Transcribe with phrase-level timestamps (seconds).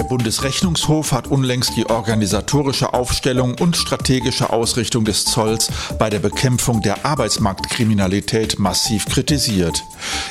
[0.00, 6.80] Der Bundesrechnungshof hat unlängst die organisatorische Aufstellung und strategische Ausrichtung des Zolls bei der Bekämpfung
[6.80, 9.84] der Arbeitsmarktkriminalität massiv kritisiert.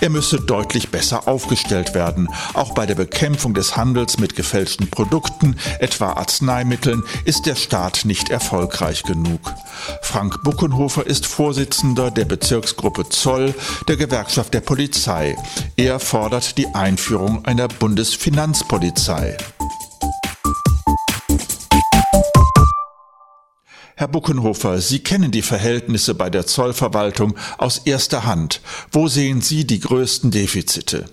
[0.00, 2.28] Er müsse deutlich besser aufgestellt werden.
[2.54, 8.30] Auch bei der Bekämpfung des Handels mit gefälschten Produkten, etwa Arzneimitteln, ist der Staat nicht
[8.30, 9.54] erfolgreich genug.
[10.02, 13.54] Frank Buckenhofer ist Vorsitzender der Bezirksgruppe Zoll
[13.86, 15.36] der Gewerkschaft der Polizei.
[15.76, 19.36] Er fordert die Einführung einer Bundesfinanzpolizei.
[24.02, 28.60] Herr Buckenhofer, Sie kennen die Verhältnisse bei der Zollverwaltung aus erster Hand.
[28.90, 31.04] Wo sehen Sie die größten Defizite?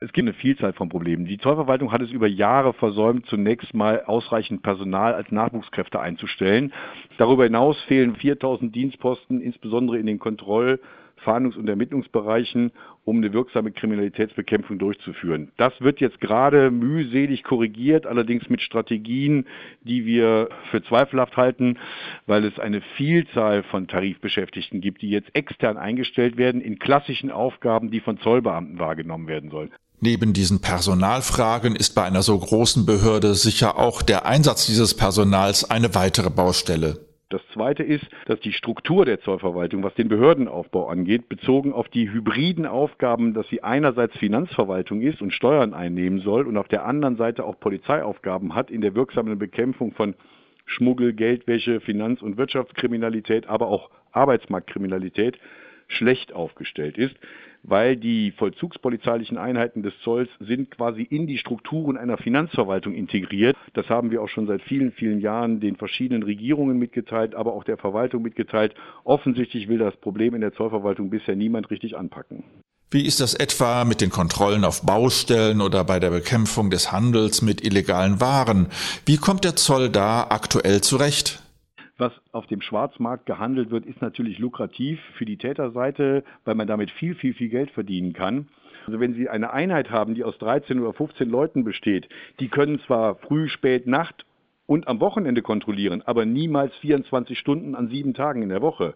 [0.00, 1.26] Es gibt eine Vielzahl von Problemen.
[1.26, 6.72] Die Zollverwaltung hat es über Jahre versäumt, zunächst mal ausreichend Personal als Nachwuchskräfte einzustellen.
[7.18, 10.80] Darüber hinaus fehlen 4000 Dienstposten, insbesondere in den Kontroll-
[11.24, 12.72] Fahndungs- und Ermittlungsbereichen,
[13.04, 15.52] um eine wirksame Kriminalitätsbekämpfung durchzuführen.
[15.56, 19.46] Das wird jetzt gerade mühselig korrigiert, allerdings mit Strategien,
[19.82, 21.78] die wir für zweifelhaft halten,
[22.26, 27.90] weil es eine Vielzahl von Tarifbeschäftigten gibt, die jetzt extern eingestellt werden in klassischen Aufgaben,
[27.90, 29.70] die von Zollbeamten wahrgenommen werden sollen.
[30.00, 35.70] Neben diesen Personalfragen ist bei einer so großen Behörde sicher auch der Einsatz dieses Personals
[35.70, 36.98] eine weitere Baustelle.
[37.30, 42.10] Das Zweite ist, dass die Struktur der Zollverwaltung, was den Behördenaufbau angeht, bezogen auf die
[42.10, 47.16] hybriden Aufgaben, dass sie einerseits Finanzverwaltung ist und Steuern einnehmen soll und auf der anderen
[47.16, 50.14] Seite auch Polizeiaufgaben hat in der wirksamen Bekämpfung von
[50.66, 55.38] Schmuggel, Geldwäsche, Finanz- und Wirtschaftskriminalität, aber auch Arbeitsmarktkriminalität,
[55.88, 57.16] schlecht aufgestellt ist
[57.64, 63.56] weil die vollzugspolizeilichen Einheiten des Zolls sind quasi in die Strukturen einer Finanzverwaltung integriert.
[63.72, 67.64] Das haben wir auch schon seit vielen, vielen Jahren den verschiedenen Regierungen mitgeteilt, aber auch
[67.64, 68.74] der Verwaltung mitgeteilt.
[69.04, 72.44] Offensichtlich will das Problem in der Zollverwaltung bisher niemand richtig anpacken.
[72.90, 77.42] Wie ist das etwa mit den Kontrollen auf Baustellen oder bei der Bekämpfung des Handels
[77.42, 78.68] mit illegalen Waren?
[79.06, 81.43] Wie kommt der Zoll da aktuell zurecht?
[81.98, 86.90] Was auf dem Schwarzmarkt gehandelt wird, ist natürlich lukrativ für die Täterseite, weil man damit
[86.90, 88.48] viel, viel, viel Geld verdienen kann.
[88.86, 92.08] Also wenn Sie eine Einheit haben, die aus 13 oder 15 Leuten besteht,
[92.40, 94.26] die können zwar früh, spät, Nacht
[94.66, 98.94] und am Wochenende kontrollieren, aber niemals 24 Stunden an sieben Tagen in der Woche.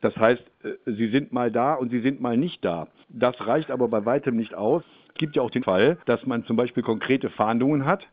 [0.00, 2.88] Das heißt, äh, sie sind mal da und sie sind mal nicht da.
[3.08, 4.82] Das reicht aber bei weitem nicht aus.
[5.08, 8.06] Es gibt ja auch den Fall, dass man zum Beispiel konkrete Fahndungen hat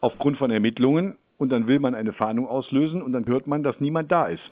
[0.00, 3.80] aufgrund von Ermittlungen und dann will man eine Fahndung auslösen und dann hört man, dass
[3.80, 4.42] niemand da ist.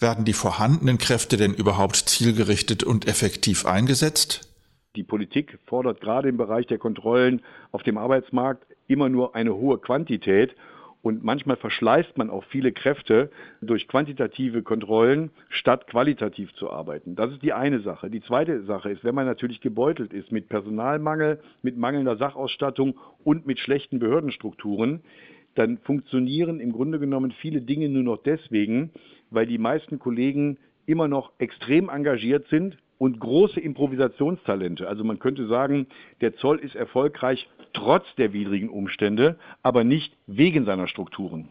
[0.00, 4.50] Werden die vorhandenen Kräfte denn überhaupt zielgerichtet und effektiv eingesetzt?
[4.96, 7.42] Die Politik fordert gerade im Bereich der Kontrollen
[7.72, 10.54] auf dem Arbeitsmarkt immer nur eine hohe Quantität
[11.04, 13.30] und manchmal verschleißt man auch viele Kräfte
[13.60, 17.14] durch quantitative Kontrollen, statt qualitativ zu arbeiten.
[17.14, 18.08] Das ist die eine Sache.
[18.08, 23.46] Die zweite Sache ist, wenn man natürlich gebeutelt ist mit Personalmangel, mit mangelnder Sachausstattung und
[23.46, 25.02] mit schlechten Behördenstrukturen,
[25.54, 28.90] dann funktionieren im Grunde genommen viele Dinge nur noch deswegen,
[29.30, 34.88] weil die meisten Kollegen immer noch extrem engagiert sind und große Improvisationstalente.
[34.88, 35.86] Also man könnte sagen,
[36.20, 41.48] der Zoll ist erfolgreich trotz der widrigen Umstände, aber nicht wegen seiner Strukturen.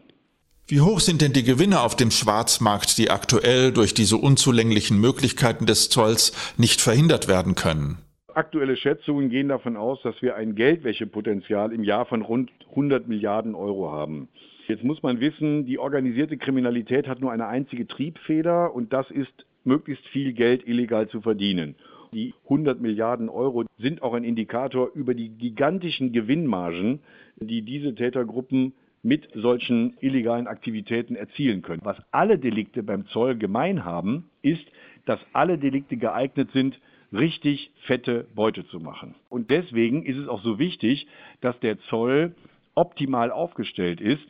[0.66, 5.66] Wie hoch sind denn die Gewinne auf dem Schwarzmarkt, die aktuell durch diese unzulänglichen Möglichkeiten
[5.66, 7.98] des Zolls nicht verhindert werden können?
[8.34, 13.54] Aktuelle Schätzungen gehen davon aus, dass wir ein Geldwäschepotenzial im Jahr von rund 100 Milliarden
[13.54, 14.28] Euro haben.
[14.66, 19.46] Jetzt muss man wissen, die organisierte Kriminalität hat nur eine einzige Triebfeder und das ist,
[19.62, 21.76] möglichst viel Geld illegal zu verdienen.
[22.12, 27.00] Die 100 Milliarden Euro sind auch ein Indikator über die gigantischen Gewinnmargen,
[27.36, 31.82] die diese Tätergruppen mit solchen illegalen Aktivitäten erzielen können.
[31.84, 34.64] Was alle Delikte beim Zoll gemein haben, ist,
[35.06, 36.80] dass alle Delikte geeignet sind,
[37.14, 39.14] richtig fette Beute zu machen.
[39.28, 41.06] Und deswegen ist es auch so wichtig,
[41.40, 42.34] dass der Zoll
[42.74, 44.24] optimal aufgestellt ist,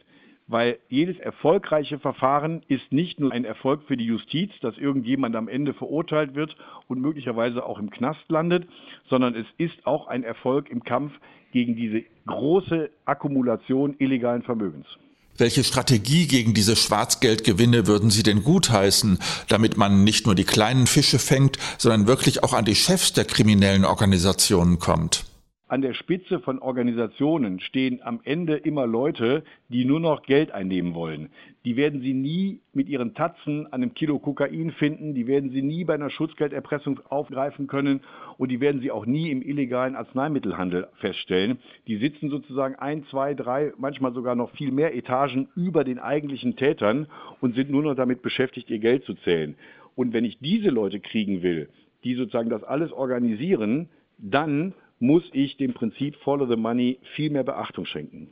[0.47, 5.49] weil jedes erfolgreiche Verfahren ist nicht nur ein Erfolg für die Justiz, dass irgendjemand am
[5.49, 6.55] Ende verurteilt wird
[6.87, 8.67] und möglicherweise auch im Knast landet,
[9.09, 11.13] sondern es ist auch ein Erfolg im Kampf
[11.53, 14.87] gegen diese große Akkumulation illegalen Vermögens.
[15.37, 20.87] Welche Strategie gegen diese Schwarzgeldgewinne würden Sie denn gutheißen, damit man nicht nur die kleinen
[20.87, 25.25] Fische fängt, sondern wirklich auch an die Chefs der kriminellen Organisationen kommt?
[25.75, 30.95] An der Spitze von Organisationen stehen am Ende immer Leute, die nur noch Geld einnehmen
[30.95, 31.31] wollen.
[31.65, 35.63] Die werden Sie nie mit Ihren Tatzen an einem Kilo Kokain finden, die werden Sie
[35.63, 38.03] nie bei einer Schutzgelderpressung aufgreifen können
[38.39, 41.59] und die werden Sie auch nie im illegalen Arzneimittelhandel feststellen.
[41.89, 46.55] Die sitzen sozusagen ein, zwei, drei, manchmal sogar noch viel mehr Etagen über den eigentlichen
[46.55, 47.09] Tätern
[47.41, 49.57] und sind nur noch damit beschäftigt, ihr Geld zu zählen.
[49.97, 51.69] Und wenn ich diese Leute kriegen will,
[52.05, 53.89] die sozusagen das alles organisieren,
[54.19, 58.29] dann muss ich dem Prinzip Follow the Money viel mehr Beachtung schenken.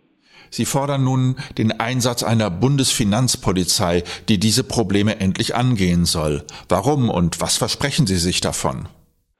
[0.50, 6.42] Sie fordern nun den Einsatz einer Bundesfinanzpolizei, die diese Probleme endlich angehen soll.
[6.68, 8.88] Warum und was versprechen Sie sich davon?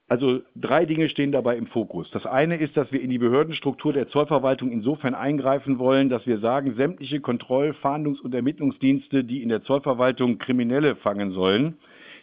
[0.09, 2.07] Also drei Dinge stehen dabei im Fokus.
[2.11, 6.39] Das eine ist, dass wir in die Behördenstruktur der Zollverwaltung insofern eingreifen wollen, dass wir
[6.39, 11.77] sagen, sämtliche Kontroll-, Fahndungs- und Ermittlungsdienste, die in der Zollverwaltung Kriminelle fangen sollen,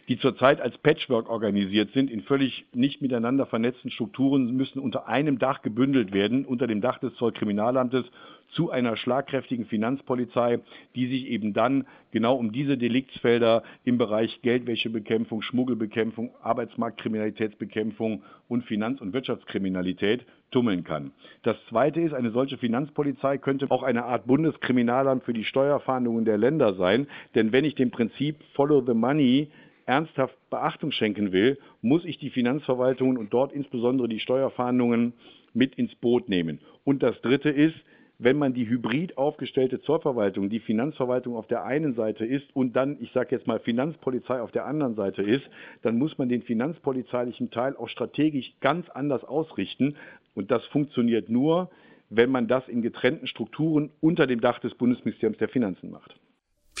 [0.07, 5.39] die zurzeit als Patchwork organisiert sind, in völlig nicht miteinander vernetzten Strukturen, müssen unter einem
[5.39, 8.05] Dach gebündelt werden, unter dem Dach des Zollkriminalamtes
[8.51, 10.59] zu einer schlagkräftigen Finanzpolizei,
[10.95, 18.99] die sich eben dann genau um diese Deliktsfelder im Bereich Geldwäschebekämpfung, Schmuggelbekämpfung, Arbeitsmarktkriminalitätsbekämpfung und Finanz-
[18.99, 21.11] und Wirtschaftskriminalität tummeln kann.
[21.43, 26.37] Das Zweite ist, eine solche Finanzpolizei könnte auch eine Art Bundeskriminalamt für die Steuerfahndungen der
[26.37, 29.47] Länder sein, denn wenn ich dem Prinzip Follow the Money
[29.91, 35.11] ernsthaft Beachtung schenken will, muss ich die Finanzverwaltungen und dort insbesondere die Steuerfahndungen
[35.53, 36.59] mit ins Boot nehmen.
[36.85, 37.75] Und das Dritte ist,
[38.17, 42.95] wenn man die hybrid aufgestellte Zollverwaltung, die Finanzverwaltung auf der einen Seite ist und dann,
[43.01, 45.43] ich sage jetzt mal, Finanzpolizei auf der anderen Seite ist,
[45.81, 49.97] dann muss man den finanzpolizeilichen Teil auch strategisch ganz anders ausrichten.
[50.35, 51.69] Und das funktioniert nur,
[52.09, 56.15] wenn man das in getrennten Strukturen unter dem Dach des Bundesministeriums der Finanzen macht.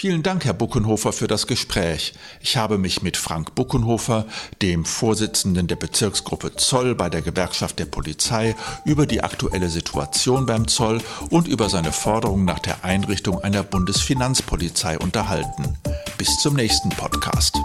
[0.01, 2.15] Vielen Dank, Herr Buckenhofer, für das Gespräch.
[2.39, 4.25] Ich habe mich mit Frank Buckenhofer,
[4.63, 10.67] dem Vorsitzenden der Bezirksgruppe Zoll bei der Gewerkschaft der Polizei, über die aktuelle Situation beim
[10.67, 15.77] Zoll und über seine Forderung nach der Einrichtung einer Bundesfinanzpolizei unterhalten.
[16.17, 17.55] Bis zum nächsten Podcast.